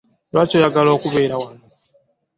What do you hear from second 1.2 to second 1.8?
wano.